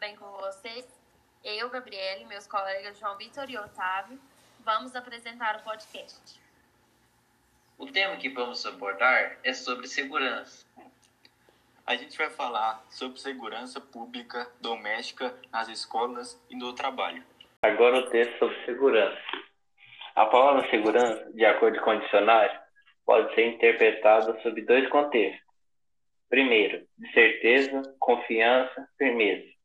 bem 0.00 0.16
com 0.16 0.24
vocês? 0.30 0.88
Eu, 1.44 1.68
Gabriele, 1.68 2.24
meus 2.24 2.46
colegas 2.46 2.98
João 2.98 3.18
Vitor 3.18 3.50
e 3.50 3.58
Otávio, 3.58 4.18
vamos 4.60 4.96
apresentar 4.96 5.56
o 5.56 5.62
podcast. 5.62 6.40
O 7.76 7.86
tema 7.86 8.16
que 8.16 8.30
vamos 8.30 8.64
abordar 8.64 9.38
é 9.44 9.52
sobre 9.52 9.86
segurança. 9.86 10.66
A 11.86 11.96
gente 11.96 12.16
vai 12.16 12.30
falar 12.30 12.82
sobre 12.88 13.20
segurança 13.20 13.78
pública 13.78 14.50
doméstica 14.58 15.34
nas 15.52 15.68
escolas 15.68 16.42
e 16.48 16.56
no 16.56 16.72
trabalho. 16.72 17.22
Agora 17.60 17.98
o 17.98 18.08
texto 18.08 18.38
sobre 18.38 18.64
segurança. 18.64 19.20
A 20.14 20.24
palavra 20.24 20.68
segurança, 20.70 21.30
de 21.34 21.44
acordo 21.44 21.78
com 21.82 21.90
o 21.90 22.00
dicionário, 22.00 22.58
pode 23.04 23.34
ser 23.34 23.48
interpretada 23.48 24.40
sob 24.40 24.62
dois 24.62 24.88
contextos. 24.88 25.46
Primeiro, 26.30 26.86
de 26.96 27.12
certeza, 27.12 27.94
confiança, 27.98 28.88
firmeza, 28.96 29.59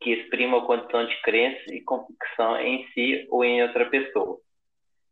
que 0.00 0.12
exprima 0.12 0.58
a 0.58 0.62
condição 0.62 1.06
de 1.06 1.20
crença 1.22 1.74
e 1.74 1.80
convicção 1.82 2.58
em 2.60 2.86
si 2.88 3.26
ou 3.30 3.44
em 3.44 3.62
outra 3.62 3.86
pessoa. 3.86 4.38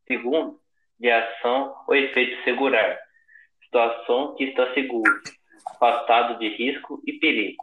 Segundo, 0.06 0.58
de 0.98 1.10
ação 1.10 1.74
ou 1.86 1.94
efeito 1.94 2.42
segurar, 2.42 2.98
situação 3.62 4.34
que 4.34 4.44
está 4.44 4.72
seguro, 4.72 5.12
afastado 5.66 6.38
de 6.38 6.48
risco 6.48 7.02
e 7.06 7.12
perigo. 7.14 7.62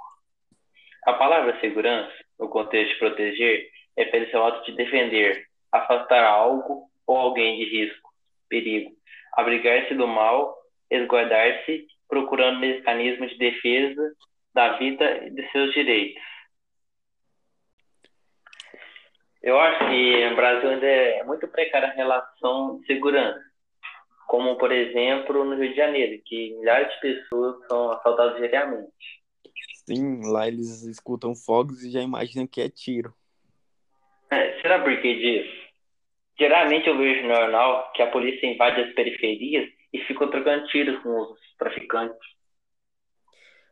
A 1.05 1.13
palavra 1.13 1.59
segurança, 1.59 2.13
no 2.39 2.47
contexto 2.47 2.93
de 2.93 2.99
proteger, 2.99 3.69
refere-se 3.97 4.35
ao 4.35 4.47
ato 4.47 4.65
de 4.65 4.77
defender, 4.77 5.45
afastar 5.71 6.23
algo 6.23 6.89
ou 7.07 7.17
alguém 7.17 7.57
de 7.57 7.65
risco, 7.65 8.09
perigo, 8.47 8.91
abrigar-se 9.33 9.93
do 9.95 10.07
mal, 10.07 10.55
resguardar-se 10.89 11.87
procurando 12.07 12.59
mecanismos 12.59 13.31
de 13.31 13.37
defesa 13.37 14.11
da 14.53 14.77
vida 14.77 15.25
e 15.25 15.31
de 15.31 15.51
seus 15.51 15.73
direitos. 15.73 16.34
Eu 19.45 19.59
acho 19.59 19.77
que 19.77 20.27
no 20.27 20.35
Brasil 20.35 20.69
ainda 20.71 20.87
é 20.87 21.23
muito 21.23 21.47
precária 21.47 21.87
a 21.87 21.93
relação 21.93 22.79
de 22.79 22.87
segurança, 22.87 23.39
como, 24.25 24.57
por 24.57 24.71
exemplo, 24.71 25.45
no 25.45 25.55
Rio 25.55 25.69
de 25.69 25.75
Janeiro, 25.75 26.19
que 26.25 26.55
milhares 26.55 26.91
de 26.95 26.99
pessoas 26.99 27.63
são 27.67 27.91
assaltadas 27.91 28.37
diariamente. 28.37 28.91
Sim, 29.85 30.21
lá 30.31 30.47
eles 30.47 30.81
escutam 30.81 31.35
fogos 31.35 31.83
e 31.83 31.91
já 31.91 32.01
imaginam 32.01 32.47
que 32.47 32.59
é 32.59 32.67
tiro. 32.67 33.13
É, 34.31 34.59
será 34.63 34.83
por 34.83 34.99
que 34.99 35.13
disso? 35.13 35.65
Geralmente 36.39 36.87
eu 36.87 36.97
vejo 36.97 37.27
no 37.27 37.35
jornal 37.35 37.91
que 37.93 38.01
a 38.01 38.09
polícia 38.09 38.47
invade 38.47 38.81
as 38.81 38.93
periferias 38.95 39.69
e 39.93 39.99
ficam 40.05 40.27
trocando 40.27 40.65
tiros 40.69 40.99
com 41.03 41.21
os 41.21 41.39
traficantes. 41.59 42.17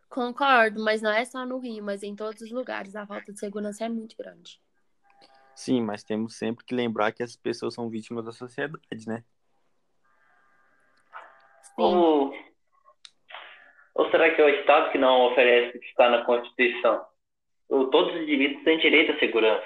Concordo, 0.07 0.83
mas 0.83 1.01
não 1.01 1.11
é 1.11 1.25
só 1.25 1.47
no 1.47 1.57
Rio, 1.57 1.83
mas 1.83 2.03
em 2.03 2.15
todos 2.15 2.43
os 2.43 2.51
lugares 2.51 2.95
a 2.95 3.07
falta 3.07 3.33
de 3.33 3.39
segurança 3.39 3.85
é 3.85 3.89
muito 3.89 4.15
grande. 4.15 4.61
Sim, 5.55 5.81
mas 5.81 6.03
temos 6.03 6.35
sempre 6.35 6.65
que 6.65 6.73
lembrar 6.73 7.11
que 7.11 7.21
essas 7.21 7.35
pessoas 7.35 7.73
são 7.73 7.89
vítimas 7.89 8.25
da 8.25 8.31
sociedade, 8.31 9.07
né? 9.07 9.23
Sim. 11.61 11.71
Ou, 11.77 12.33
ou 13.95 14.11
será 14.11 14.33
que 14.33 14.41
é 14.41 14.45
o 14.45 14.49
Estado 14.49 14.91
que 14.91 14.97
não 14.97 15.31
oferece 15.31 15.77
o 15.77 15.79
que 15.79 15.87
está 15.87 16.09
na 16.09 16.25
Constituição? 16.25 17.05
Ou 17.69 17.89
todos 17.89 18.13
os 18.13 18.21
indivíduos 18.21 18.63
têm 18.63 18.79
direito 18.79 19.11
à 19.11 19.19
segurança? 19.19 19.65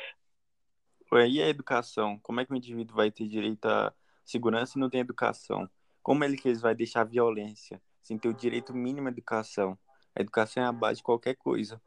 E 1.29 1.41
a 1.41 1.47
educação? 1.47 2.19
Como 2.19 2.41
é 2.41 2.45
que 2.45 2.51
o 2.51 2.55
indivíduo 2.55 2.95
vai 2.95 3.09
ter 3.09 3.27
direito 3.27 3.65
à 3.65 3.93
segurança 4.25 4.77
e 4.77 4.81
não 4.81 4.89
tem 4.89 4.99
educação? 4.99 5.69
Como 6.03 6.23
ele 6.23 6.37
que 6.37 6.49
eles 6.49 6.61
vai 6.61 6.75
deixar 6.75 7.01
a 7.01 7.05
violência 7.05 7.81
sem 8.03 8.17
ter 8.17 8.27
o 8.27 8.33
direito 8.33 8.73
mínimo 8.73 9.07
à 9.07 9.11
educação? 9.11 9.77
A 10.13 10.21
educação 10.21 10.63
é 10.63 10.65
a 10.65 10.71
base 10.71 10.97
de 10.97 11.03
qualquer 11.03 11.35
coisa. 11.35 11.81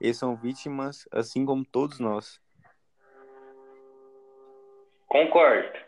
Eles 0.00 0.16
são 0.16 0.36
vítimas, 0.36 1.08
assim 1.12 1.44
como 1.44 1.64
todos 1.64 1.98
nós. 2.00 2.40
Concordo. 5.06 5.78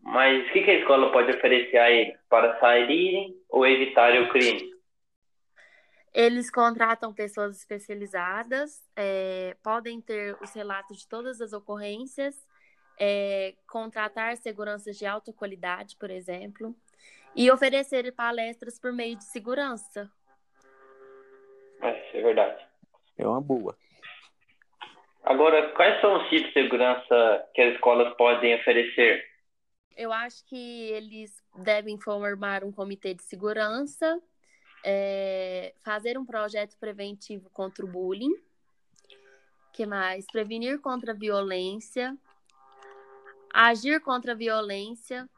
Mas 0.00 0.48
o 0.48 0.52
que 0.52 0.70
a 0.70 0.80
escola 0.80 1.12
pode 1.12 1.30
oferecer 1.32 1.78
a 1.78 1.90
eles 1.90 2.18
para 2.28 2.58
saírem 2.58 3.36
ou 3.48 3.66
evitarem 3.66 4.24
o 4.24 4.28
crime? 4.30 4.72
Eles 6.12 6.50
contratam 6.50 7.14
pessoas 7.14 7.56
especializadas, 7.56 8.84
é, 8.96 9.56
podem 9.62 10.00
ter 10.00 10.36
os 10.42 10.52
relatos 10.52 10.98
de 10.98 11.08
todas 11.08 11.40
as 11.40 11.52
ocorrências 11.52 12.46
é, 12.98 13.54
contratar 13.66 14.36
seguranças 14.36 14.96
de 14.98 15.06
alta 15.06 15.32
qualidade, 15.32 15.96
por 15.96 16.10
exemplo, 16.10 16.74
e 17.34 17.50
oferecer 17.50 18.12
palestras 18.12 18.78
por 18.78 18.92
meio 18.92 19.16
de 19.16 19.24
segurança. 19.24 20.10
É, 21.80 22.06
isso 22.06 22.16
é 22.16 22.22
verdade. 22.22 22.66
É 23.18 23.26
uma 23.26 23.40
boa. 23.40 23.76
Agora, 25.24 25.72
quais 25.74 26.00
são 26.00 26.20
os 26.20 26.28
tipos 26.28 26.48
de 26.48 26.52
segurança 26.52 27.48
que 27.54 27.62
as 27.62 27.74
escolas 27.74 28.14
podem 28.16 28.54
oferecer? 28.56 29.24
Eu 29.96 30.12
acho 30.12 30.44
que 30.46 30.90
eles 30.90 31.42
devem 31.56 31.98
formar 31.98 32.64
um 32.64 32.72
comitê 32.72 33.14
de 33.14 33.22
segurança, 33.22 34.20
é, 34.84 35.74
fazer 35.84 36.18
um 36.18 36.24
projeto 36.24 36.76
preventivo 36.78 37.48
contra 37.50 37.84
o 37.84 37.88
bullying, 37.88 38.34
que 39.72 39.86
mais? 39.86 40.26
Prevenir 40.26 40.80
contra 40.80 41.12
a 41.12 41.14
violência, 41.14 42.16
agir 43.52 44.00
contra 44.00 44.32
a 44.32 44.36
violência, 44.36 45.28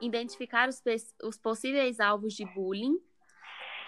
identificar 0.00 0.68
os, 0.68 0.82
os 1.22 1.38
possíveis 1.38 1.98
alvos 1.98 2.34
de 2.34 2.44
bullying 2.44 2.98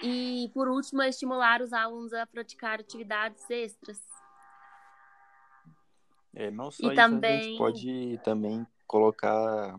e, 0.02 0.50
por 0.54 0.68
último, 0.68 1.02
estimular 1.02 1.60
os 1.60 1.72
alunos 1.72 2.12
a 2.12 2.26
praticar 2.26 2.80
atividades 2.80 3.48
extras. 3.50 4.13
É, 6.34 6.50
não 6.50 6.70
só 6.70 6.84
e 6.84 6.86
isso, 6.88 6.96
também... 6.96 7.38
a 7.38 7.42
gente 7.42 7.58
pode 7.58 8.20
também 8.24 8.66
colocar 8.86 9.78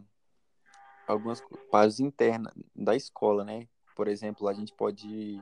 algumas 1.08 1.42
partes 1.70 2.00
internas 2.00 2.54
da 2.76 2.96
escola, 2.96 3.44
né? 3.44 3.68
Por 3.96 4.08
exemplo, 4.08 4.48
a 4.48 4.54
gente 4.54 4.74
pode 4.74 5.42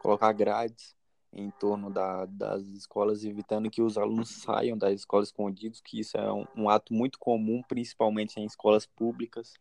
colocar 0.00 0.32
grades 0.32 0.96
em 1.32 1.50
torno 1.50 1.90
da, 1.90 2.26
das 2.26 2.66
escolas, 2.68 3.24
evitando 3.24 3.70
que 3.70 3.82
os 3.82 3.96
alunos 3.96 4.42
saiam 4.42 4.76
das 4.76 4.92
escolas 4.92 5.28
escondidos, 5.28 5.80
que 5.80 6.00
isso 6.00 6.16
é 6.16 6.32
um, 6.32 6.44
um 6.56 6.68
ato 6.68 6.92
muito 6.92 7.18
comum, 7.18 7.62
principalmente 7.68 8.38
em 8.38 8.44
escolas 8.44 8.86
públicas. 8.86 9.54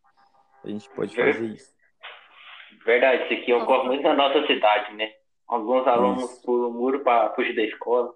A 0.64 0.70
gente 0.70 0.90
pode 0.90 1.16
fazer 1.16 1.46
isso. 1.46 1.74
Verdade, 2.86 3.24
isso 3.24 3.42
aqui 3.42 3.54
ocorre 3.54 3.88
muito 3.88 4.04
na 4.04 4.16
nossa 4.16 4.46
cidade, 4.48 4.94
né? 4.96 5.12
Alguns 5.48 5.86
alunos 5.88 6.24
isso. 6.24 6.42
pulam 6.44 6.70
o 6.70 6.74
muro 6.74 7.00
para 7.02 7.34
fugir 7.34 7.56
da 7.56 7.64
escola. 7.64 8.14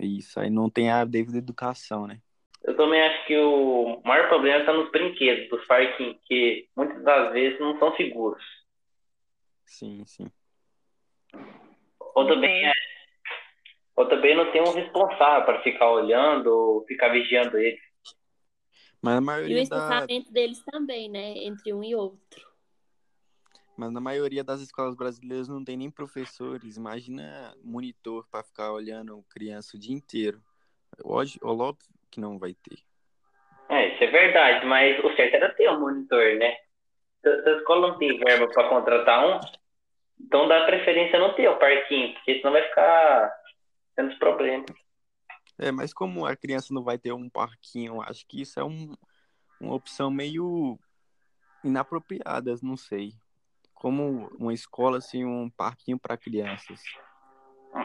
Isso, 0.00 0.38
aí 0.40 0.50
não 0.50 0.68
tem 0.68 0.90
a 0.90 1.04
devida 1.04 1.38
educação, 1.38 2.06
né? 2.06 2.20
Eu 2.62 2.76
também 2.76 3.00
acho 3.00 3.26
que 3.26 3.36
o 3.36 4.00
maior 4.04 4.28
problema 4.28 4.58
está 4.58 4.72
nos 4.72 4.90
brinquedos 4.90 5.48
dos 5.48 5.64
parquinhos, 5.66 6.16
que 6.24 6.68
muitas 6.76 7.02
das 7.04 7.32
vezes 7.32 7.60
não 7.60 7.78
são 7.78 7.94
seguros. 7.96 8.42
Sim, 9.64 10.04
sim. 10.04 10.30
Ou 12.14 12.26
também, 12.26 12.66
é, 12.66 12.72
ou 13.94 14.08
também 14.08 14.34
não 14.36 14.50
tem 14.50 14.62
um 14.62 14.72
responsável 14.72 15.44
para 15.44 15.62
ficar 15.62 15.90
olhando 15.90 16.46
ou 16.46 16.84
ficar 16.86 17.08
vigiando 17.10 17.58
eles. 17.58 17.80
Mas 19.00 19.18
a 19.18 19.20
maioria 19.20 19.56
e 19.56 19.60
o 19.60 19.62
espaçamento 19.62 20.26
da... 20.26 20.32
deles 20.32 20.64
também, 20.64 21.08
né? 21.08 21.34
Entre 21.38 21.72
um 21.72 21.84
e 21.84 21.94
outro. 21.94 22.45
Mas 23.76 23.92
na 23.92 24.00
maioria 24.00 24.42
das 24.42 24.60
escolas 24.60 24.94
brasileiras 24.94 25.48
não 25.48 25.62
tem 25.62 25.76
nem 25.76 25.90
professores. 25.90 26.76
Imagina 26.76 27.54
monitor 27.62 28.26
para 28.30 28.42
ficar 28.42 28.72
olhando 28.72 29.24
criança 29.28 29.76
o 29.76 29.80
dia 29.80 29.94
inteiro. 29.94 30.40
Hoje, 31.04 31.38
óbvio 31.42 31.86
que 32.10 32.18
não 32.18 32.38
vai 32.38 32.54
ter. 32.54 32.78
É, 33.68 33.94
isso 33.94 34.04
é 34.04 34.06
verdade, 34.06 34.64
mas 34.64 34.98
o 35.04 35.14
certo 35.14 35.34
era 35.34 35.52
ter 35.54 35.68
um 35.70 35.80
monitor, 35.80 36.36
né? 36.36 36.56
Se 37.20 37.28
a 37.28 37.58
escola 37.58 37.88
não 37.88 37.98
tem 37.98 38.18
verba 38.18 38.48
para 38.48 38.68
contratar 38.68 39.26
um, 39.26 39.40
então 40.20 40.48
dá 40.48 40.64
preferência 40.64 41.18
não 41.18 41.34
ter 41.34 41.48
o 41.48 41.58
parquinho, 41.58 42.14
porque 42.14 42.38
senão 42.38 42.52
vai 42.52 42.62
ficar 42.62 43.32
tendo 43.96 44.16
problemas. 44.18 44.66
É, 45.58 45.72
mas 45.72 45.92
como 45.92 46.24
a 46.24 46.36
criança 46.36 46.72
não 46.72 46.82
vai 46.82 46.98
ter 46.98 47.12
um 47.12 47.28
parquinho, 47.28 48.00
acho 48.02 48.26
que 48.26 48.42
isso 48.42 48.60
é 48.60 48.64
um, 48.64 48.94
uma 49.60 49.74
opção 49.74 50.10
meio 50.10 50.78
inapropriada, 51.64 52.54
não 52.62 52.76
sei. 52.76 53.12
Como 53.76 54.28
uma 54.38 54.52
escola 54.52 54.98
assim, 54.98 55.24
um 55.24 55.48
parquinho 55.48 55.98
para 55.98 56.16
crianças. 56.16 56.80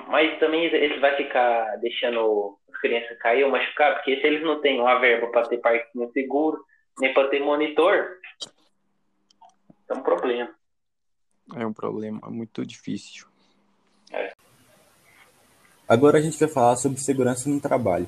Mas 0.08 0.40
também 0.40 0.66
ele 0.66 1.00
vai 1.00 1.16
ficar 1.16 1.76
deixando 1.78 2.58
as 2.72 2.80
crianças 2.80 3.18
cair 3.20 3.44
ou 3.44 3.52
machucar, 3.52 3.96
porque 3.96 4.20
se 4.20 4.26
eles 4.26 4.42
não 4.42 4.62
têm 4.62 4.80
uma 4.80 5.00
verba 5.00 5.28
para 5.28 5.48
ter 5.48 5.58
parquinho 5.58 6.10
seguro, 6.12 6.66
nem 7.00 7.14
para 7.14 7.28
ter 7.28 7.40
monitor, 7.40 8.18
é 9.90 9.94
um 9.94 10.02
problema. 10.02 10.50
É 11.56 11.66
um 11.66 11.74
problema 11.74 12.22
muito 12.30 12.66
difícil. 12.66 13.28
É. 14.12 14.34
Agora 15.88 16.18
a 16.18 16.22
gente 16.22 16.40
vai 16.40 16.48
falar 16.48 16.78
sobre 16.78 17.00
segurança 17.00 17.50
no 17.50 17.60
trabalho. 17.60 18.08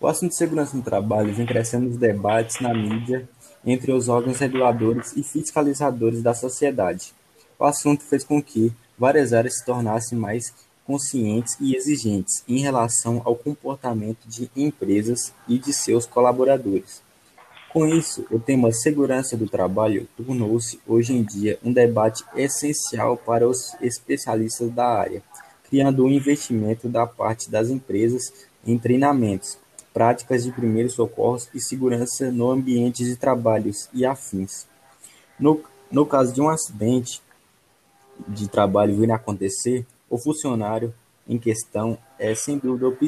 O 0.00 0.08
assunto 0.08 0.30
de 0.30 0.36
segurança 0.36 0.76
no 0.76 0.82
trabalho 0.82 1.32
vem 1.32 1.46
crescendo 1.46 1.86
nos 1.86 1.96
debates 1.96 2.60
na 2.60 2.74
mídia 2.74 3.28
entre 3.66 3.92
os 3.92 4.08
órgãos 4.08 4.38
reguladores 4.38 5.16
e 5.16 5.22
fiscalizadores 5.22 6.22
da 6.22 6.34
sociedade. 6.34 7.12
O 7.58 7.64
assunto 7.64 8.02
fez 8.02 8.24
com 8.24 8.42
que 8.42 8.72
várias 8.98 9.32
áreas 9.32 9.58
se 9.58 9.64
tornassem 9.64 10.18
mais 10.18 10.52
conscientes 10.86 11.56
e 11.60 11.74
exigentes 11.74 12.44
em 12.46 12.58
relação 12.58 13.22
ao 13.24 13.34
comportamento 13.34 14.26
de 14.26 14.50
empresas 14.54 15.32
e 15.48 15.58
de 15.58 15.72
seus 15.72 16.06
colaboradores. 16.06 17.02
Com 17.72 17.88
isso, 17.88 18.24
o 18.30 18.38
tema 18.38 18.70
segurança 18.70 19.36
do 19.36 19.48
trabalho 19.48 20.06
tornou-se 20.16 20.78
hoje 20.86 21.12
em 21.12 21.24
dia 21.24 21.58
um 21.64 21.72
debate 21.72 22.22
essencial 22.36 23.16
para 23.16 23.48
os 23.48 23.74
especialistas 23.80 24.70
da 24.70 24.86
área, 24.86 25.22
criando 25.68 26.04
um 26.04 26.08
investimento 26.08 26.88
da 26.88 27.04
parte 27.04 27.50
das 27.50 27.70
empresas 27.70 28.32
em 28.64 28.78
treinamentos, 28.78 29.58
práticas 29.94 30.42
de 30.42 30.50
primeiros 30.50 30.94
socorros 30.94 31.48
e 31.54 31.60
segurança 31.60 32.32
no 32.32 32.50
ambiente 32.50 33.04
de 33.04 33.14
trabalhos 33.14 33.88
e 33.94 34.04
afins. 34.04 34.66
No, 35.38 35.62
no 35.90 36.04
caso 36.04 36.34
de 36.34 36.40
um 36.40 36.48
acidente 36.48 37.22
de 38.26 38.48
trabalho 38.48 38.96
vir 38.96 39.12
a 39.12 39.14
acontecer, 39.14 39.86
o 40.10 40.18
funcionário 40.18 40.92
em 41.28 41.38
questão 41.38 41.96
é 42.18 42.34
sem 42.34 42.58
dúvida 42.58 42.88
o 42.88 42.98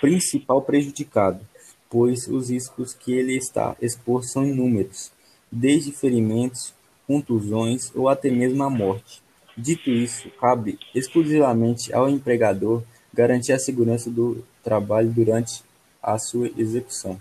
principal 0.00 0.62
prejudicado, 0.62 1.46
pois 1.90 2.26
os 2.26 2.48
riscos 2.48 2.94
que 2.94 3.12
ele 3.12 3.36
está 3.36 3.76
exposto 3.80 4.32
são 4.32 4.46
inúmeros, 4.46 5.12
desde 5.52 5.92
ferimentos, 5.92 6.72
contusões 7.06 7.92
ou 7.94 8.08
até 8.08 8.30
mesmo 8.30 8.62
a 8.62 8.70
morte. 8.70 9.22
Dito 9.56 9.90
isso, 9.90 10.30
cabe 10.40 10.78
exclusivamente 10.94 11.92
ao 11.92 12.08
empregador 12.08 12.82
garantir 13.12 13.52
a 13.52 13.58
segurança 13.58 14.08
do 14.08 14.42
trabalho 14.62 15.10
durante 15.10 15.62
a 16.02 16.18
sua 16.18 16.46
execução. 16.56 17.20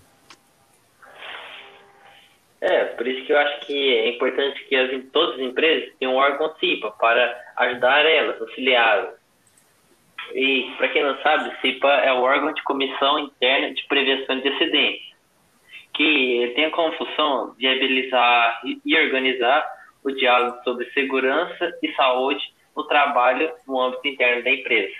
É, 2.61 2.85
por 2.85 3.07
isso 3.07 3.25
que 3.25 3.31
eu 3.31 3.37
acho 3.37 3.65
que 3.65 3.95
é 3.95 4.09
importante 4.09 4.63
que 4.65 4.75
as, 4.75 4.91
todas 5.11 5.35
as 5.35 5.41
empresas 5.41 5.93
tenham 5.97 6.13
um 6.13 6.17
órgão 6.17 6.53
CIPA 6.59 6.91
para 6.91 7.53
ajudar 7.55 8.05
elas, 8.05 8.41
auxiliá-las. 8.41 9.15
E, 10.33 10.71
para 10.77 10.89
quem 10.89 11.03
não 11.03 11.17
sabe, 11.21 11.55
CIPA 11.61 11.87
é 11.87 12.13
o 12.13 12.21
órgão 12.21 12.53
de 12.53 12.61
Comissão 12.63 13.17
Interna 13.19 13.73
de 13.73 13.83
Prevenção 13.87 14.39
de 14.39 14.49
Acidentes, 14.49 15.09
que 15.93 16.51
tem 16.55 16.69
como 16.71 16.93
função 16.97 17.55
viabilizar 17.57 18.61
e 18.85 18.95
organizar 18.97 19.65
o 20.03 20.11
diálogo 20.11 20.61
sobre 20.63 20.89
segurança 20.91 21.77
e 21.81 21.93
saúde 21.93 22.43
no 22.75 22.83
trabalho 22.83 23.51
no 23.67 23.79
âmbito 23.81 24.07
interno 24.07 24.43
da 24.43 24.51
empresa. 24.51 24.93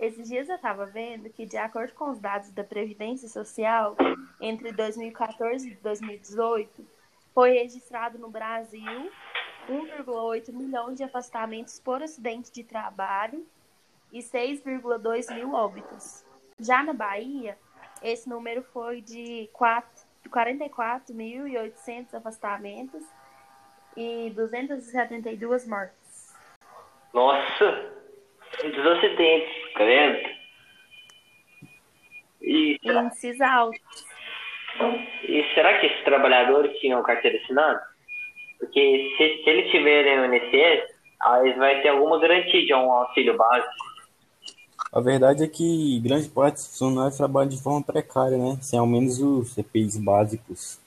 Esses 0.00 0.28
dias 0.28 0.48
eu 0.48 0.56
estava 0.56 0.86
vendo 0.86 1.28
que, 1.28 1.44
de 1.44 1.58
acordo 1.58 1.92
com 1.92 2.08
os 2.08 2.18
dados 2.18 2.50
da 2.52 2.64
Previdência 2.64 3.28
Social, 3.28 3.94
entre 4.40 4.72
2014 4.72 5.68
e 5.68 5.74
2018, 5.74 6.88
foi 7.34 7.50
registrado 7.50 8.18
no 8.18 8.30
Brasil 8.30 9.12
1,8 9.68 10.54
milhões 10.54 10.96
de 10.96 11.04
afastamentos 11.04 11.78
por 11.78 12.02
acidente 12.02 12.50
de 12.50 12.64
trabalho 12.64 13.46
e 14.10 14.20
6,2 14.20 15.34
mil 15.34 15.52
óbitos. 15.52 16.24
Já 16.58 16.82
na 16.82 16.94
Bahia, 16.94 17.58
esse 18.02 18.26
número 18.26 18.62
foi 18.62 19.02
de 19.02 19.50
44.800 19.54 22.14
afastamentos 22.14 23.04
e 23.94 24.32
272 24.34 25.68
mortes. 25.68 26.34
Nossa! 27.12 27.99
Muitos 28.62 28.86
acidentes, 28.86 29.72
credo. 29.74 30.28
E, 32.42 32.78
Índices 32.82 33.40
altos. 33.40 33.80
E 35.24 35.44
será 35.54 35.78
que 35.78 35.86
esses 35.86 36.04
trabalhadores 36.04 36.78
tinham 36.78 37.02
carteira 37.02 37.38
assinada? 37.38 37.82
Porque 38.58 39.14
se, 39.16 39.42
se 39.42 39.50
eles 39.50 39.70
tiverem 39.70 40.20
o 40.20 40.34
INSS, 40.34 40.94
aí 41.22 41.46
eles 41.46 41.56
vão 41.56 41.82
ter 41.82 41.88
alguma 41.88 42.18
garantia 42.20 42.64
de 42.64 42.74
um 42.74 42.92
auxílio 42.92 43.36
básico. 43.36 43.90
A 44.92 45.00
verdade 45.00 45.44
é 45.44 45.46
que 45.46 46.00
grande 46.00 46.28
parte 46.28 46.54
dos 46.54 46.66
funcionários 46.66 47.16
trabalham 47.16 47.48
de 47.48 47.62
forma 47.62 47.82
precária, 47.82 48.36
né? 48.36 48.58
Sem 48.60 48.78
ao 48.78 48.86
menos 48.86 49.20
os 49.20 49.56
EPIs 49.56 49.96
básicos. 49.96 50.80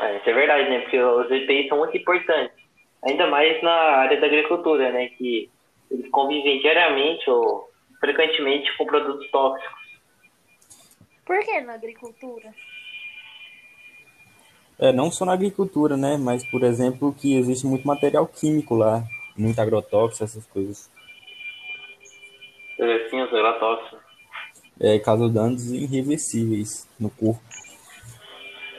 É, 0.00 0.16
isso 0.16 0.30
é 0.30 0.32
verdade, 0.32 0.70
né? 0.70 0.80
Porque 0.80 0.98
os 0.98 1.30
EPIs 1.30 1.68
são 1.68 1.78
muito 1.78 1.96
importantes. 1.96 2.56
Ainda 3.04 3.26
mais 3.26 3.62
na 3.62 3.70
área 3.70 4.18
da 4.18 4.26
agricultura, 4.26 4.90
né? 4.92 5.08
Que 5.18 5.50
eles 5.92 6.10
convivem 6.10 6.60
diariamente 6.60 7.28
ou 7.28 7.68
frequentemente 8.00 8.76
com 8.76 8.86
produtos 8.86 9.30
tóxicos. 9.30 9.82
Por 11.24 11.38
que 11.44 11.60
na 11.60 11.74
agricultura? 11.74 12.52
É, 14.78 14.92
não 14.92 15.12
só 15.12 15.24
na 15.24 15.34
agricultura, 15.34 15.96
né? 15.96 16.16
Mas, 16.18 16.44
por 16.50 16.64
exemplo, 16.64 17.14
que 17.14 17.36
existe 17.36 17.66
muito 17.66 17.86
material 17.86 18.26
químico 18.26 18.74
lá, 18.74 19.04
muito 19.36 19.60
agrotóxico, 19.60 20.24
essas 20.24 20.46
coisas. 20.46 20.90
É, 22.78 23.08
sim, 23.08 23.20
os 23.20 23.28
agrotóxicos. 23.28 24.00
É, 24.80 24.98
causam 24.98 25.32
danos 25.32 25.70
irreversíveis 25.70 26.88
no 26.98 27.10
corpo. 27.10 27.40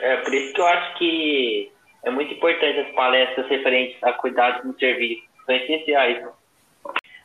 É, 0.02 0.18
por 0.18 0.34
isso 0.34 0.54
que 0.54 0.60
eu 0.60 0.66
acho 0.66 0.98
que 0.98 1.72
é 2.04 2.12
muito 2.12 2.34
importante 2.34 2.80
as 2.80 2.94
palestras 2.94 3.48
referentes 3.48 4.04
a 4.04 4.12
cuidados 4.12 4.66
no 4.66 4.78
serviço. 4.78 5.24
São 5.46 5.56
essenciais. 5.56 6.28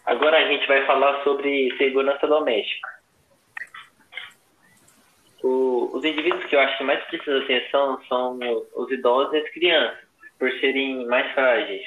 Agora 0.08 0.38
a 0.38 0.48
gente 0.48 0.66
vai 0.66 0.86
falar 0.86 1.22
sobre 1.22 1.70
segurança 1.76 2.26
doméstica. 2.26 2.88
O, 5.42 5.90
os 5.92 6.02
indivíduos 6.02 6.46
que 6.46 6.56
eu 6.56 6.60
acho 6.60 6.78
que 6.78 6.84
mais 6.84 7.04
precisam 7.04 7.40
de 7.40 7.44
atenção 7.44 8.02
são 8.08 8.38
os 8.74 8.90
idosos 8.90 9.34
e 9.34 9.36
as 9.36 9.50
crianças, 9.50 9.98
por 10.38 10.50
serem 10.60 11.06
mais 11.08 11.30
frágeis. 11.34 11.86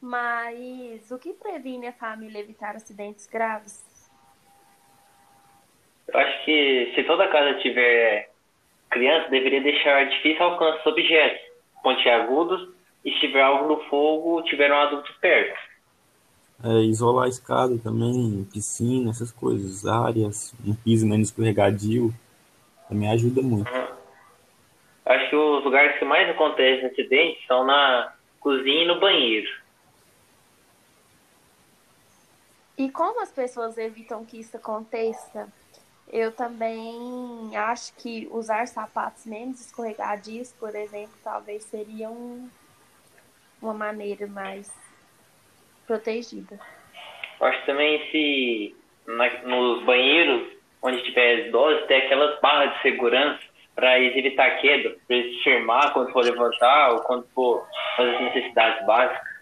Mas 0.00 1.08
o 1.12 1.20
que 1.20 1.34
previne 1.34 1.86
a 1.86 1.92
família 1.92 2.40
evitar 2.40 2.74
acidentes 2.74 3.28
graves? 3.28 4.10
Eu 6.08 6.18
acho 6.18 6.44
que 6.44 6.92
se 6.96 7.04
toda 7.04 7.28
casa 7.28 7.60
tiver 7.60 8.28
criança, 8.90 9.28
deveria 9.28 9.60
deixar 9.60 10.04
difícil 10.08 10.42
alcance 10.42 10.88
objetos 10.88 11.40
pontiagudos 11.80 12.74
e 13.04 13.12
se 13.12 13.20
tiver 13.20 13.42
algo 13.42 13.68
no 13.68 13.84
fogo, 13.84 14.42
tiver 14.42 14.68
um 14.72 14.80
adulto 14.80 15.14
perto. 15.20 15.71
É, 16.64 16.82
isolar 16.82 17.24
a 17.24 17.28
escada 17.28 17.76
também, 17.78 18.46
piscina, 18.52 19.10
essas 19.10 19.32
coisas, 19.32 19.84
áreas, 19.84 20.54
um 20.64 20.74
piso 20.74 21.04
menos 21.06 21.28
escorregadio, 21.28 22.14
também 22.88 23.10
ajuda 23.10 23.42
muito. 23.42 23.68
Acho 25.04 25.30
que 25.30 25.36
os 25.36 25.64
lugares 25.64 25.98
que 25.98 26.04
mais 26.04 26.30
acontecem 26.30 26.86
acidentes 26.86 27.44
são 27.46 27.64
na 27.64 28.12
cozinha 28.38 28.84
e 28.84 28.86
no 28.86 29.00
banheiro. 29.00 29.50
E 32.78 32.90
como 32.90 33.20
as 33.20 33.32
pessoas 33.32 33.76
evitam 33.76 34.24
que 34.24 34.38
isso 34.38 34.56
aconteça? 34.56 35.48
Eu 36.08 36.30
também 36.30 37.56
acho 37.56 37.94
que 37.94 38.28
usar 38.30 38.68
sapatos 38.68 39.24
menos 39.26 39.60
escorregadios, 39.60 40.52
por 40.52 40.74
exemplo, 40.74 41.14
talvez 41.24 41.64
seria 41.64 42.08
um, 42.10 42.48
uma 43.60 43.74
maneira 43.74 44.26
mais 44.26 44.70
protegida. 45.86 46.58
Acho 47.40 47.66
também 47.66 48.10
se 48.10 48.76
na, 49.06 49.28
nos 49.42 49.84
banheiros 49.84 50.48
onde 50.82 51.02
tiver 51.04 51.46
idosos 51.46 51.86
ter 51.86 51.96
aquelas 52.06 52.40
barras 52.40 52.74
de 52.74 52.82
segurança 52.82 53.42
para 53.74 53.98
evitar 54.00 54.50
queda, 54.60 54.96
para 55.06 55.16
eles 55.16 55.36
se 55.36 55.44
firmar 55.44 55.92
quando 55.92 56.12
for 56.12 56.24
levantar 56.24 56.92
ou 56.92 57.00
quando 57.00 57.26
for 57.34 57.66
fazer 57.96 58.16
as 58.16 58.20
necessidades 58.22 58.86
básicas. 58.86 59.32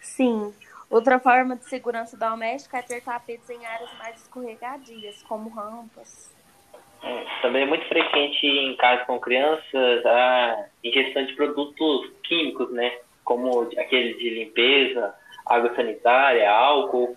Sim. 0.00 0.54
Outra 0.90 1.18
forma 1.18 1.56
de 1.56 1.64
segurança 1.64 2.18
doméstica 2.18 2.78
é 2.78 2.82
ter 2.82 3.02
tapetes 3.02 3.48
em 3.48 3.64
áreas 3.64 3.90
mais 3.98 4.20
escorregadias, 4.20 5.22
como 5.22 5.48
rampas. 5.48 6.30
É, 7.02 7.24
também 7.40 7.62
é 7.62 7.66
muito 7.66 7.86
frequente 7.88 8.46
em 8.46 8.76
casas 8.76 9.06
com 9.06 9.18
crianças 9.18 10.06
a 10.06 10.66
ingestão 10.84 11.24
de 11.24 11.32
produtos 11.34 12.12
químicos, 12.24 12.70
né? 12.72 12.92
Como 13.24 13.62
aqueles 13.78 14.18
de 14.18 14.30
limpeza, 14.30 15.14
água 15.46 15.74
sanitária, 15.74 16.50
álcool. 16.50 17.16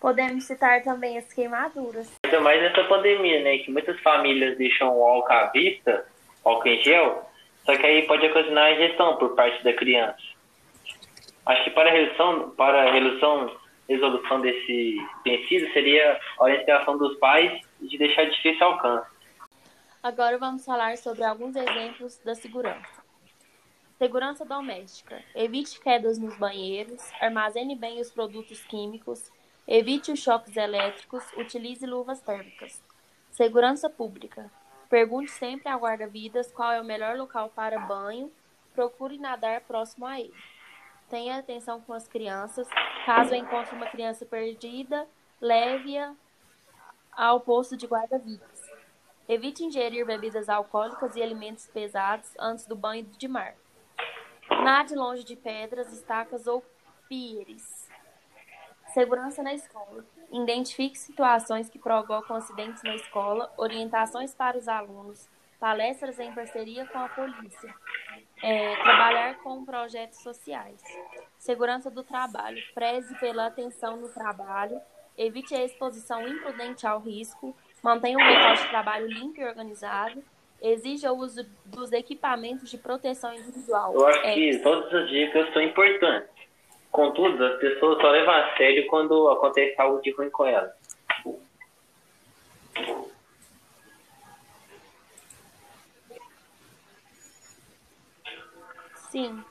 Podemos 0.00 0.44
citar 0.44 0.82
também 0.82 1.16
as 1.16 1.32
queimaduras. 1.32 2.12
Ainda 2.24 2.40
mais 2.40 2.60
nessa 2.60 2.84
pandemia, 2.84 3.42
né? 3.42 3.58
Que 3.58 3.70
muitas 3.70 3.98
famílias 4.00 4.56
deixam 4.58 4.94
o 4.96 5.02
álcool 5.02 5.32
à 5.32 5.46
vista, 5.46 6.06
álcool 6.44 6.68
em 6.68 6.82
gel, 6.82 7.28
só 7.64 7.76
que 7.76 7.86
aí 7.86 8.06
pode 8.06 8.26
ocasionar 8.26 8.72
ingestão 8.72 9.16
por 9.16 9.34
parte 9.34 9.62
da 9.64 9.72
criança. 9.72 10.22
Acho 11.46 11.64
que 11.64 11.70
para 11.70 11.90
a 11.90 11.92
redução, 11.92 12.50
para 12.50 12.88
a 12.88 12.92
redução, 12.92 13.56
resolução 13.88 14.40
desse 14.40 14.96
vencido 15.24 15.72
seria 15.72 16.18
a 16.38 16.44
orientação 16.44 16.96
dos 16.96 17.16
pais 17.18 17.60
de 17.80 17.98
deixar 17.98 18.24
difícil 18.24 18.66
alcance. 18.66 19.08
Agora 20.02 20.38
vamos 20.38 20.64
falar 20.64 20.96
sobre 20.98 21.24
alguns 21.24 21.56
exemplos 21.56 22.18
da 22.24 22.34
segurança. 22.34 23.03
Segurança 24.04 24.44
doméstica. 24.44 25.24
Evite 25.34 25.80
quedas 25.80 26.18
nos 26.18 26.36
banheiros, 26.36 27.10
armazene 27.22 27.74
bem 27.74 28.02
os 28.02 28.10
produtos 28.10 28.62
químicos, 28.64 29.32
evite 29.66 30.12
os 30.12 30.18
choques 30.18 30.54
elétricos, 30.58 31.24
utilize 31.38 31.86
luvas 31.86 32.20
térmicas. 32.20 32.84
Segurança 33.30 33.88
pública. 33.88 34.52
Pergunte 34.90 35.30
sempre 35.30 35.70
ao 35.70 35.80
guarda-vidas 35.80 36.52
qual 36.52 36.70
é 36.70 36.82
o 36.82 36.84
melhor 36.84 37.16
local 37.16 37.48
para 37.48 37.78
banho, 37.78 38.30
procure 38.74 39.16
nadar 39.16 39.62
próximo 39.62 40.04
a 40.04 40.20
ele. 40.20 40.34
Tenha 41.08 41.38
atenção 41.38 41.80
com 41.80 41.94
as 41.94 42.06
crianças. 42.06 42.68
Caso 43.06 43.34
encontre 43.34 43.74
uma 43.74 43.86
criança 43.86 44.26
perdida, 44.26 45.08
leve-a 45.40 46.14
ao 47.10 47.40
posto 47.40 47.74
de 47.74 47.86
guarda-vidas. 47.86 48.70
Evite 49.26 49.64
ingerir 49.64 50.04
bebidas 50.04 50.50
alcoólicas 50.50 51.16
e 51.16 51.22
alimentos 51.22 51.66
pesados 51.68 52.30
antes 52.38 52.66
do 52.66 52.76
banho 52.76 53.04
de 53.04 53.26
mar. 53.26 53.54
Nade 54.64 54.94
longe 54.94 55.22
de 55.22 55.36
pedras, 55.36 55.92
estacas 55.92 56.46
ou 56.46 56.64
pires. 57.06 57.86
Segurança 58.94 59.42
na 59.42 59.52
escola. 59.52 60.02
Identifique 60.32 60.96
situações 60.96 61.68
que 61.68 61.78
provocam 61.78 62.34
acidentes 62.34 62.82
na 62.82 62.94
escola, 62.94 63.52
orientações 63.58 64.34
para 64.34 64.56
os 64.56 64.66
alunos, 64.66 65.28
palestras 65.60 66.18
em 66.18 66.32
parceria 66.32 66.86
com 66.86 66.98
a 66.98 67.10
polícia. 67.10 67.74
É, 68.42 68.74
trabalhar 68.76 69.34
com 69.42 69.66
projetos 69.66 70.22
sociais. 70.22 70.80
Segurança 71.38 71.90
do 71.90 72.02
trabalho. 72.02 72.62
Preze 72.74 73.14
pela 73.18 73.48
atenção 73.48 73.98
no 73.98 74.08
trabalho. 74.08 74.80
Evite 75.14 75.54
a 75.54 75.62
exposição 75.62 76.26
imprudente 76.26 76.86
ao 76.86 77.00
risco. 77.00 77.54
Mantenha 77.82 78.16
um 78.16 78.26
local 78.26 78.54
de 78.54 78.68
trabalho 78.70 79.06
limpo 79.08 79.42
e 79.42 79.44
organizado. 79.44 80.24
Exija 80.64 81.12
o 81.12 81.18
uso 81.18 81.44
dos 81.66 81.92
equipamentos 81.92 82.70
de 82.70 82.78
proteção 82.78 83.34
individual. 83.34 83.92
Eu 83.92 84.06
acho 84.06 84.20
é. 84.20 84.34
que 84.34 84.58
todas 84.60 84.90
as 84.94 85.10
dicas 85.10 85.52
são 85.52 85.60
importantes. 85.60 86.30
Contudo, 86.90 87.44
as 87.44 87.58
pessoas 87.58 88.00
só 88.00 88.08
levam 88.08 88.32
a 88.32 88.56
sério 88.56 88.86
quando 88.86 89.28
acontece 89.28 89.78
algo 89.78 90.00
de 90.00 90.10
ruim 90.12 90.30
com 90.30 90.46
elas. 90.46 90.72
Sim. 99.10 99.44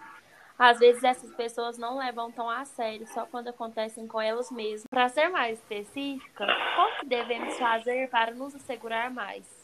Às 0.58 0.80
vezes 0.80 1.04
essas 1.04 1.32
pessoas 1.36 1.78
não 1.78 2.00
levam 2.00 2.32
tão 2.32 2.50
a 2.50 2.66
sério, 2.66 3.06
só 3.08 3.28
quando 3.28 3.50
acontecem 3.50 4.08
com 4.08 4.20
elas 4.20 4.50
mesmas. 4.50 4.88
Para 4.90 5.10
ser 5.10 5.30
mais 5.30 5.60
específica, 5.60 6.48
como 6.76 7.00
que 7.02 7.06
devemos 7.06 7.56
fazer 7.60 8.10
para 8.10 8.34
nos 8.34 8.56
assegurar 8.56 9.12
mais? 9.12 9.63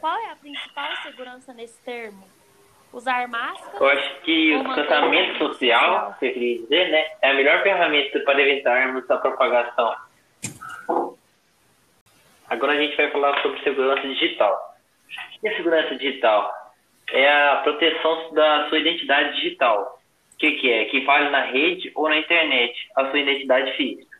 Qual 0.00 0.16
é 0.18 0.30
a 0.30 0.36
principal 0.36 0.94
segurança 1.02 1.52
nesse 1.52 1.80
termo? 1.82 2.24
Usar 2.92 3.28
máscara? 3.28 3.76
Eu 3.78 3.88
acho 3.88 4.20
que 4.22 4.54
o 4.54 4.64
distanciamento 4.64 5.38
social, 5.38 6.14
você 6.18 6.30
queria 6.30 6.58
dizer, 6.58 6.90
né, 6.90 7.04
é 7.22 7.30
a 7.30 7.34
melhor 7.34 7.62
ferramenta 7.62 8.20
para 8.20 8.40
evitarmos 8.40 9.10
a 9.10 9.16
propagação. 9.18 9.94
Agora 12.48 12.72
a 12.72 12.76
gente 12.76 12.96
vai 12.96 13.10
falar 13.10 13.42
sobre 13.42 13.60
segurança 13.62 14.02
digital. 14.02 14.76
O 15.36 15.40
que 15.40 15.48
é 15.48 15.56
segurança 15.56 15.96
digital? 15.96 16.54
É 17.10 17.28
a 17.28 17.56
proteção 17.56 18.32
da 18.32 18.68
sua 18.68 18.78
identidade 18.78 19.34
digital. 19.36 20.00
O 20.34 20.36
que, 20.38 20.52
que 20.52 20.70
é? 20.70 20.84
Que 20.86 21.00
vale 21.04 21.30
na 21.30 21.42
rede 21.42 21.90
ou 21.94 22.08
na 22.08 22.18
internet, 22.18 22.74
a 22.96 23.10
sua 23.10 23.18
identidade 23.18 23.72
física. 23.76 24.16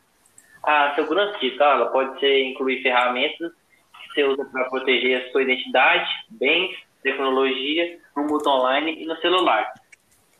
A 0.63 0.93
segurança 0.95 1.37
digital 1.39 1.91
pode 1.91 2.19
ser 2.19 2.43
incluir 2.43 2.81
ferramentas 2.81 3.51
você 4.17 4.23
usa 4.23 4.45
para 4.45 4.65
proteger 4.69 5.21
a 5.21 5.31
sua 5.31 5.43
identidade, 5.43 6.09
bens, 6.31 6.75
tecnologia, 7.03 7.99
no 8.15 8.23
mundo 8.23 8.49
online 8.49 9.03
e 9.03 9.05
no 9.05 9.15
celular. 9.17 9.71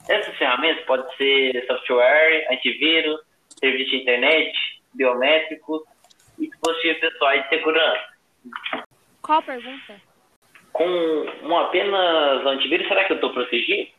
Essas 0.09 0.35
ferramentas 0.35 0.83
podem 0.85 1.05
ser 1.15 1.65
software, 1.67 2.47
antivírus, 2.51 3.19
serviço 3.59 3.91
de 3.91 3.97
internet, 3.97 4.51
biométricos 4.93 5.83
e 6.39 6.47
dispositivos 6.47 6.99
pessoais 6.99 7.43
de 7.43 7.49
segurança. 7.49 8.07
Qual 9.21 9.39
a 9.39 9.41
pergunta? 9.41 10.01
Com 10.73 10.85
um 11.43 11.57
apenas 11.57 12.45
antivírus, 12.45 12.87
será 12.87 13.03
que 13.03 13.13
eu 13.13 13.17
estou 13.17 13.33
protegido? 13.33 13.89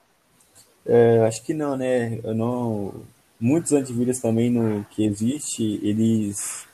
É, 0.87 1.21
acho 1.27 1.45
que 1.45 1.55
não, 1.55 1.77
né? 1.77 2.19
Eu 2.25 2.35
não. 2.35 3.07
Muitos 3.41 3.73
antivírus 3.73 4.19
também 4.19 4.51
no 4.51 4.85
que 4.87 5.05
existe, 5.05 5.79
eles 5.87 6.68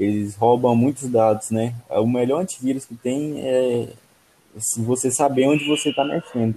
eles 0.00 0.34
roubam 0.34 0.74
muitos 0.74 1.08
dados, 1.10 1.50
né? 1.50 1.74
O 1.90 2.06
melhor 2.06 2.40
antivírus 2.40 2.86
que 2.86 2.94
tem 2.94 3.38
é 3.46 3.88
se 4.56 4.82
você 4.82 5.10
saber 5.10 5.46
onde 5.46 5.68
você 5.68 5.90
está 5.90 6.02
mexendo, 6.04 6.56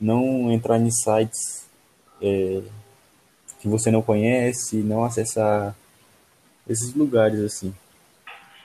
não 0.00 0.50
entrar 0.52 0.78
em 0.78 0.90
sites 0.90 1.68
é, 2.22 2.62
que 3.60 3.68
você 3.68 3.90
não 3.90 4.00
conhece, 4.00 4.76
não 4.76 5.04
acessar 5.04 5.74
esses 6.68 6.94
lugares 6.94 7.40
assim. 7.40 7.74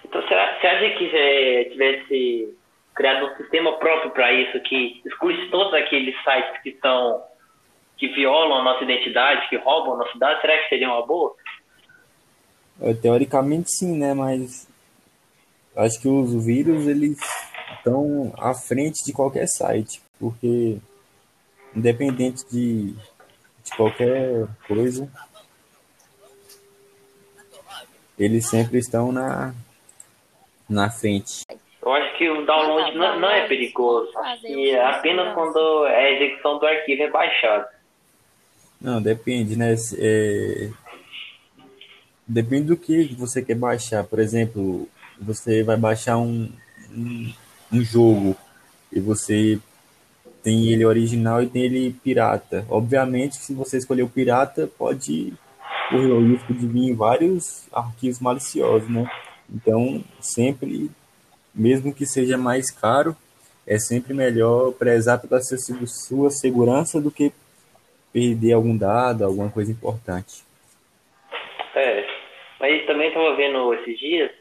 Então, 0.06 0.22
será, 0.28 0.60
você 0.60 0.68
acha 0.68 0.90
que 0.92 1.10
é, 1.12 1.64
tivesse 1.66 2.58
criado 2.94 3.26
um 3.26 3.36
sistema 3.38 3.74
próprio 3.80 4.12
para 4.12 4.32
isso, 4.32 4.60
que 4.62 5.02
exclui 5.06 5.50
todos 5.50 5.74
aqueles 5.74 6.16
sites 6.24 6.62
que 6.62 6.78
são 6.80 7.24
que 7.98 8.08
violam 8.10 8.60
a 8.60 8.64
nossa 8.64 8.84
identidade, 8.84 9.48
que 9.50 9.56
roubam 9.56 9.94
a 9.94 9.98
nossa 9.98 10.10
identidade, 10.10 10.42
será 10.42 10.58
que 10.58 10.70
seria 10.70 10.90
uma 10.90 11.06
boa? 11.06 11.36
É, 12.82 12.94
teoricamente 12.94 13.70
sim, 13.72 13.98
né? 13.98 14.14
Mas 14.14 14.68
acho 15.76 16.02
que 16.02 16.08
os 16.08 16.34
vírus 16.46 16.88
eles 16.88 17.18
estão 17.78 18.34
à 18.38 18.54
frente 18.54 19.04
de 19.06 19.14
qualquer 19.14 19.48
site, 19.48 20.02
porque 20.20 20.78
independente 21.76 22.44
de, 22.52 22.92
de 22.92 23.76
qualquer 23.76 24.48
coisa, 24.68 25.10
eles 28.18 28.48
sempre 28.48 28.78
estão 28.78 29.12
na, 29.12 29.54
na 30.70 30.90
frente. 30.90 31.44
Eu 31.82 31.92
acho 31.92 32.18
que 32.18 32.30
o 32.30 32.46
download 32.46 32.98
não, 32.98 33.20
não 33.20 33.30
é 33.30 33.48
perigoso. 33.48 34.12
E 34.44 34.70
é 34.70 34.86
apenas 34.86 35.34
quando 35.34 35.84
a 35.86 36.12
execução 36.12 36.60
do 36.60 36.66
arquivo 36.66 37.04
é 37.04 37.10
baixada. 37.10 37.70
Não, 38.80 39.02
depende, 39.02 39.56
né? 39.58 39.76
É... 39.98 40.70
Depende 42.28 42.68
do 42.68 42.78
que 42.78 43.14
você 43.16 43.42
quer 43.42 43.56
baixar. 43.56 44.04
Por 44.04 44.20
exemplo, 44.20 44.88
você 45.20 45.64
vai 45.64 45.78
baixar 45.78 46.18
um, 46.18 46.50
um, 46.92 47.34
um 47.72 47.84
jogo 47.84 48.36
e 48.92 49.00
você 49.00 49.60
tem 50.42 50.70
ele 50.70 50.86
original 50.86 51.42
e 51.42 51.48
tem 51.48 51.64
ele 51.64 51.96
pirata. 52.04 52.66
Obviamente, 52.70 53.38
se 53.38 53.54
você 53.54 53.78
escolher 53.78 54.04
o 54.04 54.10
pirata, 54.10 54.70
pode 54.78 55.34
correr 55.90 56.12
o 56.12 56.28
risco 56.28 56.54
de 56.54 56.68
vir 56.68 56.94
vários 56.94 57.64
arquivos 57.72 58.20
maliciosos, 58.20 58.90
né? 58.90 59.10
Então, 59.54 60.04
sempre, 60.20 60.90
mesmo 61.54 61.94
que 61.94 62.06
seja 62.06 62.38
mais 62.38 62.72
caro, 62.72 63.16
é 63.66 63.80
sempre 63.80 64.14
melhor 64.14 64.74
prezar 64.74 65.20
pela 65.20 65.42
sua 65.42 66.30
segurança 66.30 67.00
do 67.00 67.12
que 67.12 67.32
perder 68.12 68.54
algum 68.54 68.76
dado, 68.76 69.24
alguma 69.24 69.50
coisa 69.50 69.72
importante. 69.72 70.44
É, 71.76 72.03
mas 72.64 72.86
também 72.86 73.10
estava 73.10 73.36
vendo 73.36 73.74
esses 73.74 74.00
dias 74.00 74.32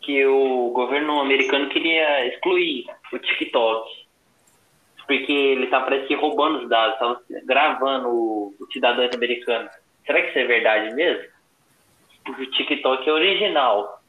que 0.00 0.24
o 0.24 0.70
governo 0.70 1.18
americano 1.18 1.68
queria 1.70 2.24
excluir 2.28 2.86
o 3.12 3.18
TikTok. 3.18 3.90
Porque 5.04 5.32
ele 5.32 5.64
está 5.64 5.80
parece 5.80 6.06
que 6.06 6.14
roubando 6.14 6.62
os 6.62 6.68
dados, 6.68 6.94
estava 6.94 7.20
gravando 7.44 8.54
os 8.60 8.72
cidadãos 8.72 9.10
americanos. 9.12 9.72
Será 10.06 10.22
que 10.22 10.28
isso 10.28 10.38
é 10.38 10.44
verdade 10.44 10.94
mesmo? 10.94 11.24
O 12.28 12.46
TikTok 12.46 13.08
é 13.08 13.12
original, 13.12 14.04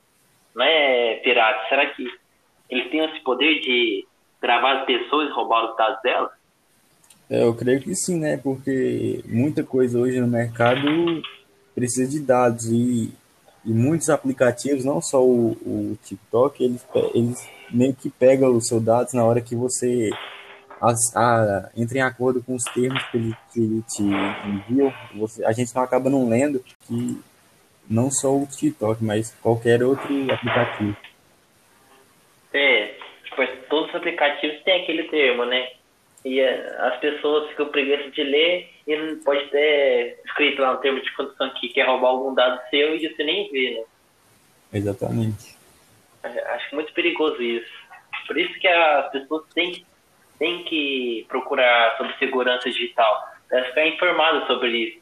não 0.53 0.63
é 0.63 1.15
pirata. 1.23 1.69
Será 1.69 1.87
que 1.87 2.07
ele 2.69 2.83
tem 2.89 3.03
esse 3.05 3.19
poder 3.21 3.61
de 3.61 4.05
gravar 4.39 4.81
as 4.81 4.85
pessoas 4.85 5.27
e 5.27 5.31
roubar 5.31 5.71
os 5.71 5.75
dados 5.75 5.99
delas? 6.03 6.31
É, 7.27 7.43
eu 7.43 7.55
creio 7.55 7.81
que 7.81 7.95
sim, 7.95 8.19
né? 8.19 8.37
Porque 8.37 9.23
muita 9.25 9.63
coisa 9.63 9.97
hoje 9.97 10.21
no 10.21 10.27
mercado 10.27 10.83
precisa 11.73 12.07
de 12.07 12.19
dados 12.19 12.65
e, 12.65 13.11
e 13.65 13.71
muitos 13.71 14.09
aplicativos, 14.09 14.85
não 14.85 15.01
só 15.01 15.23
o, 15.23 15.51
o 15.51 15.97
TikTok, 16.03 16.63
eles, 16.63 16.87
eles 17.13 17.49
meio 17.71 17.93
que 17.93 18.09
pegam 18.09 18.55
os 18.55 18.67
seus 18.67 18.83
dados 18.83 19.13
na 19.13 19.23
hora 19.23 19.41
que 19.41 19.55
você 19.55 20.09
a, 20.81 21.69
entra 21.75 21.97
em 21.97 22.01
acordo 22.01 22.41
com 22.41 22.55
os 22.55 22.63
termos 22.73 23.03
que 23.09 23.17
ele, 23.17 23.35
que 23.53 23.59
ele 23.59 23.81
te 23.83 24.03
enviou. 24.03 24.93
Você, 25.15 25.43
a 25.45 25.51
gente 25.51 25.75
não 25.75 25.83
acaba 25.83 26.09
não 26.09 26.29
lendo 26.29 26.63
que 26.87 27.21
não 27.89 28.09
só 28.09 28.35
o 28.35 28.47
TikTok, 28.47 29.03
mas 29.03 29.35
qualquer 29.41 29.83
outro 29.83 30.07
aplicativo. 30.31 30.95
É, 32.53 32.95
tipo, 33.23 33.45
todos 33.69 33.89
os 33.89 33.95
aplicativos 33.95 34.61
têm 34.63 34.81
aquele 34.81 35.03
termo, 35.03 35.45
né? 35.45 35.69
E 36.23 36.39
é, 36.39 36.75
as 36.79 36.99
pessoas 36.99 37.49
ficam 37.49 37.67
preguiça 37.67 38.09
de 38.11 38.23
ler 38.23 38.69
e 38.85 39.15
pode 39.23 39.45
ter 39.49 40.19
escrito 40.25 40.61
lá 40.61 40.73
no 40.73 40.79
termo 40.79 41.01
de 41.01 41.15
condição 41.15 41.49
que 41.51 41.69
quer 41.69 41.87
roubar 41.87 42.09
algum 42.09 42.33
dado 42.33 42.61
seu 42.69 42.95
e 42.95 43.07
você 43.07 43.23
nem 43.23 43.49
vê, 43.51 43.75
né? 43.75 43.83
Exatamente. 44.73 45.55
É, 46.23 46.55
acho 46.55 46.75
muito 46.75 46.93
perigoso 46.93 47.41
isso. 47.41 47.71
Por 48.27 48.37
isso 48.37 48.53
que 48.59 48.67
as 48.67 49.11
pessoas 49.11 49.43
têm, 49.53 49.85
têm 50.37 50.63
que 50.65 51.25
procurar 51.29 51.97
sobre 51.97 52.17
segurança 52.17 52.69
digital, 52.69 53.29
para 53.47 53.63
ficar 53.65 53.87
informadas 53.87 54.45
sobre 54.47 54.77
isso. 54.77 54.99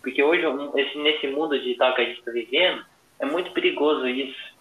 Porque 0.00 0.22
hoje, 0.22 0.42
nesse 0.96 1.26
mundo 1.28 1.58
digital 1.58 1.94
que 1.94 2.02
a 2.02 2.04
gente 2.04 2.18
está 2.18 2.30
vivendo, 2.30 2.84
é 3.20 3.26
muito 3.26 3.52
perigoso 3.52 4.06
isso. 4.08 4.54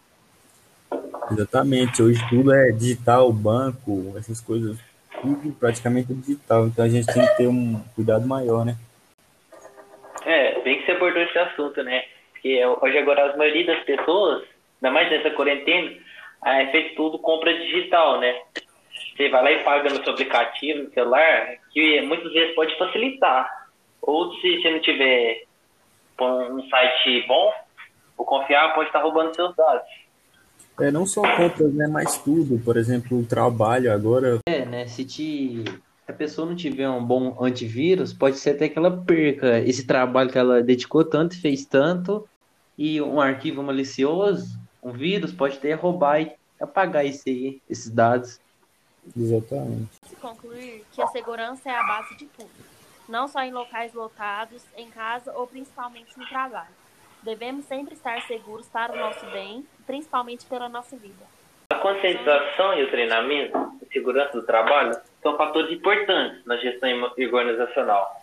Exatamente. 1.32 2.04
Hoje 2.04 2.22
tudo 2.30 2.54
é 2.54 2.72
digital, 2.72 3.32
banco, 3.32 4.14
essas 4.18 4.40
coisas 4.40 4.78
tudo 5.24 5.54
praticamente 5.54 6.14
digital, 6.14 6.68
então 6.68 6.86
a 6.86 6.90
gente 6.90 7.08
tem 7.08 7.26
que 7.26 7.38
ter 7.38 7.48
um 7.48 7.82
cuidado 7.96 8.28
maior, 8.28 8.66
né? 8.66 8.76
bem 10.64 10.80
que 10.80 10.86
você 10.86 10.92
abordou 10.94 11.22
esse 11.22 11.38
assunto, 11.38 11.84
né? 11.84 12.04
Porque 12.32 12.66
hoje 12.66 12.98
agora 12.98 13.34
a 13.34 13.38
maioria 13.38 13.66
das 13.66 13.84
pessoas, 13.84 14.44
ainda 14.82 14.94
mais 14.94 15.10
nessa 15.10 15.32
quarentena, 15.32 15.92
é 16.46 16.68
feito 16.68 16.96
tudo 16.96 17.20
compra 17.20 17.54
digital, 17.54 18.20
né? 18.20 18.42
Você 19.16 19.30
vai 19.30 19.44
lá 19.44 19.52
e 19.52 19.64
paga 19.64 19.90
no 19.90 20.04
seu 20.04 20.14
aplicativo, 20.14 20.84
no 20.84 20.94
celular, 20.94 21.56
que 21.72 22.02
muitas 22.02 22.32
vezes 22.34 22.56
pode 22.56 22.78
facilitar. 22.78 23.50
Ou 24.02 24.34
se 24.36 24.62
você 24.62 24.72
não 24.72 24.80
tiver 24.80 25.44
um 26.20 26.68
site 26.70 27.26
bom, 27.28 27.54
ou 28.18 28.26
confiar, 28.26 28.74
pode 28.74 28.90
estar 28.90 29.00
roubando 29.00 29.36
seus 29.36 29.56
dados. 29.56 29.88
É, 30.80 30.92
não 30.92 31.06
só 31.06 31.22
compras, 31.38 31.74
né, 31.74 31.88
mas 31.88 32.18
tudo. 32.18 32.60
Por 32.64 32.78
exemplo, 32.78 33.20
o 33.20 33.26
trabalho 33.26 33.92
agora. 33.92 34.40
É, 34.48 34.66
né, 34.66 34.88
se 34.88 35.06
te 35.06 35.64
se 36.06 36.12
a 36.12 36.14
pessoa 36.14 36.46
não 36.46 36.56
tiver 36.56 36.90
um 36.90 37.04
bom 37.04 37.38
antivírus, 37.42 38.14
pode 38.14 38.38
ser 38.38 38.52
até 38.52 38.68
que 38.68 38.78
ela 38.78 38.92
perca 38.92 39.60
esse 39.60 39.86
trabalho 39.86 40.30
que 40.30 40.38
ela 40.38 40.62
dedicou 40.62 41.06
tanto, 41.06 41.40
fez 41.40 41.66
tanto, 41.66 42.28
e 42.78 43.02
um 43.02 43.22
arquivo 43.22 43.64
malicioso, 43.64 44.60
um 44.84 44.92
vírus, 44.92 45.32
pode 45.32 45.60
ter 45.60 45.74
roubar 45.76 46.22
e 46.22 46.34
apagar 46.60 47.06
esse, 47.06 47.62
esses 47.70 47.90
dados. 47.90 48.40
Exatamente. 49.16 49.90
Concluir 50.20 50.84
que 50.92 51.02
a 51.02 51.08
segurança 51.08 51.70
é 51.70 51.76
a 51.76 51.84
base 51.84 52.18
de 52.18 52.26
tudo, 52.26 52.52
não 53.08 53.28
só 53.30 53.42
em 53.42 53.54
locais 53.54 53.94
lotados, 53.94 54.62
em 54.76 54.90
casa 54.90 55.32
ou 55.34 55.48
principalmente 55.48 56.18
no 56.18 56.28
trabalho. 56.28 56.83
Devemos 57.24 57.64
sempre 57.66 57.94
estar 57.94 58.22
seguros 58.24 58.68
para 58.68 58.92
o 58.92 58.98
nosso 58.98 59.26
bem, 59.28 59.66
principalmente 59.88 60.46
pela 60.46 60.68
nossa 60.68 60.98
vida. 60.98 61.24
A 61.70 61.76
conscientização 61.76 62.78
e 62.78 62.84
o 62.84 62.92
treinamento 62.92 63.58
de 63.82 63.94
segurança 63.94 64.34
do 64.34 64.46
trabalho 64.46 64.94
são 65.22 65.38
fatores 65.38 65.72
importantes 65.72 66.46
na 66.46 66.58
gestão 66.58 66.90
organizacional, 67.18 68.22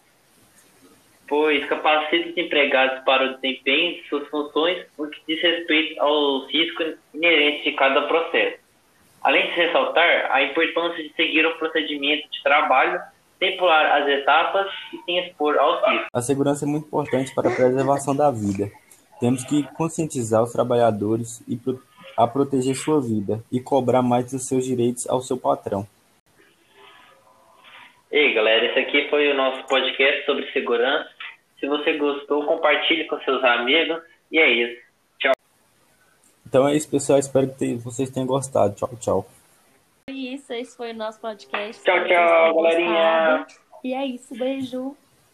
pois 1.26 1.66
capacitam 1.66 2.30
os 2.30 2.36
empregados 2.36 3.02
para 3.04 3.24
o 3.24 3.34
desempenho 3.36 4.02
de 4.02 4.08
suas 4.08 4.28
funções 4.28 4.86
no 4.98 5.08
que 5.08 5.20
diz 5.26 5.42
respeito 5.42 5.98
aos 6.02 6.50
riscos 6.52 6.94
inerentes 7.14 7.64
de 7.64 7.72
cada 7.72 8.02
processo. 8.02 8.58
Além 9.22 9.46
de 9.46 9.52
ressaltar 9.52 10.30
a 10.30 10.42
importância 10.42 11.02
de 11.02 11.12
seguir 11.14 11.46
o 11.46 11.56
procedimento 11.58 12.30
de 12.30 12.42
trabalho 12.42 13.00
sem 13.38 13.56
pular 13.56 14.02
as 14.02 14.08
etapas 14.08 14.70
e 14.92 15.02
sem 15.04 15.26
expor 15.26 15.58
aos 15.58 15.82
riscos. 15.88 16.08
A 16.12 16.20
segurança 16.20 16.66
é 16.66 16.68
muito 16.68 16.86
importante 16.86 17.34
para 17.34 17.48
a 17.48 17.54
preservação 17.56 18.14
da 18.14 18.30
vida. 18.30 18.70
Temos 19.20 19.44
que 19.44 19.62
conscientizar 19.74 20.42
os 20.42 20.50
trabalhadores 20.50 21.42
e 21.46 21.60
a 22.16 22.26
proteger 22.26 22.74
sua 22.74 23.00
vida 23.00 23.44
e 23.52 23.60
cobrar 23.60 24.02
mais 24.02 24.30
dos 24.30 24.48
seus 24.48 24.64
direitos 24.64 25.08
ao 25.08 25.20
seu 25.20 25.36
patrão. 25.36 25.86
Ei, 28.10 28.32
galera, 28.32 28.66
esse 28.66 28.78
aqui 28.78 29.08
foi 29.08 29.30
o 29.30 29.36
nosso 29.36 29.64
podcast 29.68 30.24
sobre 30.24 30.50
segurança. 30.52 31.08
Se 31.60 31.68
você 31.68 31.96
gostou, 31.98 32.44
compartilhe 32.46 33.06
com 33.06 33.20
seus 33.20 33.44
amigos. 33.44 34.02
E 34.32 34.38
é 34.38 34.50
isso. 34.50 34.82
Tchau. 35.18 35.32
Então 36.46 36.66
é 36.66 36.74
isso, 36.74 36.90
pessoal. 36.90 37.18
Espero 37.18 37.54
que 37.54 37.74
vocês 37.74 38.10
tenham 38.10 38.26
gostado. 38.26 38.74
Tchau, 38.74 38.90
tchau. 38.98 39.26
É 40.08 40.12
isso, 40.12 40.52
esse 40.52 40.76
foi 40.76 40.90
o 40.90 40.94
nosso 40.94 41.20
podcast. 41.20 41.84
Tchau, 41.84 42.04
tchau, 42.04 42.56
galerinha. 42.56 43.46
E 43.84 43.94
é 43.94 44.06
isso, 44.06 44.34
beijo. 44.36 44.96